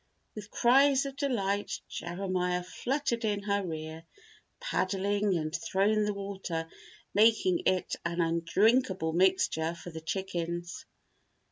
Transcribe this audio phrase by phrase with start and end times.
[0.33, 4.03] With cries of delight, Jeremiah fluttered in her rear,
[4.59, 6.67] paddling and throwing the water,
[7.13, 10.87] making it an undrinkable mixture for the chickens.